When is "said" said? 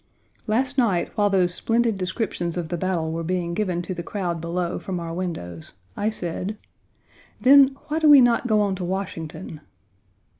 6.09-6.57